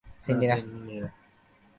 না, 0.47 0.55
সিন্ডি 0.59 0.95
না! 1.01 1.07